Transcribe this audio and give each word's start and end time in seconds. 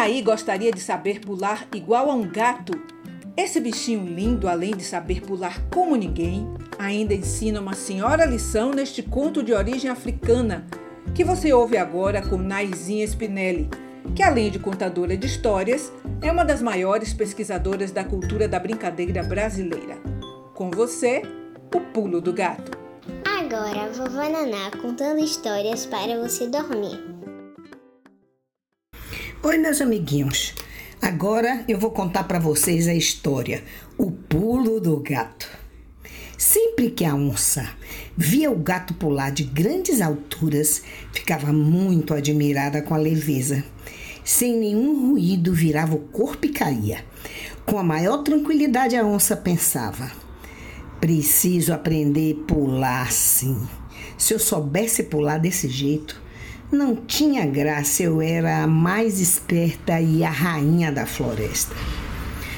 aí 0.00 0.22
gostaria 0.22 0.72
de 0.72 0.80
saber 0.80 1.20
pular 1.20 1.66
igual 1.74 2.10
a 2.10 2.14
um 2.14 2.26
gato? 2.28 2.80
Esse 3.36 3.60
bichinho 3.60 4.04
lindo, 4.04 4.48
além 4.48 4.76
de 4.76 4.82
saber 4.82 5.20
pular 5.20 5.62
como 5.72 5.94
ninguém, 5.94 6.48
ainda 6.78 7.14
ensina 7.14 7.60
uma 7.60 7.74
senhora 7.74 8.24
lição 8.24 8.70
neste 8.70 9.02
conto 9.02 9.42
de 9.42 9.52
origem 9.52 9.90
africana 9.90 10.66
que 11.14 11.24
você 11.24 11.52
ouve 11.52 11.76
agora 11.76 12.22
com 12.22 12.36
Naizinha 12.36 13.04
Spinelli, 13.06 13.68
que 14.14 14.22
além 14.22 14.50
de 14.50 14.58
contadora 14.58 15.16
de 15.16 15.26
histórias, 15.26 15.92
é 16.22 16.30
uma 16.30 16.44
das 16.44 16.62
maiores 16.62 17.12
pesquisadoras 17.12 17.90
da 17.90 18.04
cultura 18.04 18.48
da 18.48 18.58
brincadeira 18.58 19.22
brasileira. 19.22 19.98
Com 20.54 20.70
você, 20.70 21.22
o 21.74 21.80
pulo 21.92 22.20
do 22.20 22.32
gato. 22.32 22.78
Agora, 23.38 23.90
vovó 23.92 24.28
Naná 24.28 24.70
contando 24.80 25.18
histórias 25.18 25.86
para 25.86 26.18
você 26.20 26.46
dormir. 26.46 27.19
Oi, 29.42 29.56
meus 29.56 29.80
amiguinhos. 29.80 30.54
Agora 31.00 31.64
eu 31.66 31.78
vou 31.78 31.90
contar 31.92 32.24
para 32.24 32.38
vocês 32.38 32.86
a 32.86 32.92
história 32.94 33.64
O 33.96 34.10
Pulo 34.10 34.78
do 34.78 34.98
Gato. 34.98 35.48
Sempre 36.36 36.90
que 36.90 37.06
a 37.06 37.14
onça 37.14 37.66
via 38.14 38.50
o 38.50 38.58
gato 38.58 38.92
pular 38.92 39.30
de 39.30 39.44
grandes 39.44 40.02
alturas, 40.02 40.82
ficava 41.10 41.54
muito 41.54 42.12
admirada 42.12 42.82
com 42.82 42.94
a 42.94 42.98
leveza. 42.98 43.64
Sem 44.22 44.58
nenhum 44.58 45.08
ruído, 45.12 45.54
virava 45.54 45.94
o 45.94 46.00
corpo 46.00 46.44
e 46.44 46.50
caía. 46.50 47.02
Com 47.64 47.78
a 47.78 47.82
maior 47.82 48.18
tranquilidade, 48.18 48.94
a 48.94 49.06
onça 49.06 49.34
pensava: 49.34 50.12
preciso 51.00 51.72
aprender 51.72 52.36
a 52.42 52.46
pular 52.46 53.02
assim. 53.08 53.58
Se 54.18 54.34
eu 54.34 54.38
soubesse 54.38 55.04
pular 55.04 55.38
desse 55.38 55.66
jeito, 55.66 56.20
não 56.72 56.94
tinha 56.94 57.44
graça, 57.46 58.04
eu 58.04 58.22
era 58.22 58.62
a 58.62 58.66
mais 58.66 59.18
esperta 59.18 60.00
e 60.00 60.22
a 60.22 60.30
rainha 60.30 60.92
da 60.92 61.04
floresta. 61.04 61.74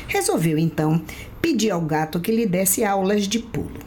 Resolveu 0.07 0.59
então 0.59 1.03
pedir 1.41 1.71
ao 1.71 1.81
gato 1.81 2.21
que 2.21 2.31
lhe 2.31 2.47
desse 2.47 2.85
aulas 2.85 3.27
de 3.27 3.39
pulo. 3.39 3.81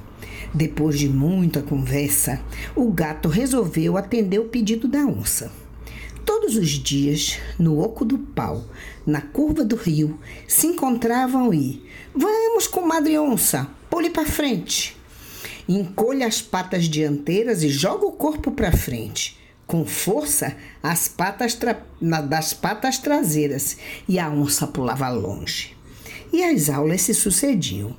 Depois 0.52 0.98
de 0.98 1.08
muita 1.08 1.62
conversa, 1.62 2.42
o 2.76 2.90
gato 2.92 3.30
resolveu 3.30 3.98
atender 3.98 4.40
o 4.40 4.46
pedido 4.46 4.88
da 4.88 5.06
onça. 5.06 5.52
Todos 6.26 6.56
os 6.56 6.70
dias, 6.70 7.38
no 7.60 7.80
oco 7.80 8.04
do 8.04 8.18
pau, 8.18 8.64
na 9.06 9.22
curva 9.22 9.64
do 9.64 9.76
rio, 9.76 10.20
se 10.48 10.66
encontravam 10.66 11.54
e 11.54 11.84
Vamos, 12.16 12.66
comadre 12.66 13.20
onça, 13.20 13.68
pule 13.90 14.10
para 14.10 14.26
frente. 14.26 14.98
Encolha 15.68 16.26
as 16.26 16.42
patas 16.42 16.86
dianteiras 16.86 17.62
e 17.62 17.70
joga 17.70 18.08
o 18.08 18.14
corpo 18.14 18.52
para 18.52 18.72
frente 18.72 19.45
com 19.68 19.86
força 19.86 20.56
as 20.82 21.08
patas 21.08 21.58
das 22.28 22.54
patas 22.54 22.98
traseiras 22.98 23.78
e 24.08 24.20
a 24.20 24.30
onça 24.30 24.68
pulava 24.68 25.10
longe. 25.10 25.76
E 26.32 26.44
as 26.44 26.70
aulas 26.70 27.02
se 27.02 27.14
sucediam: 27.14 27.96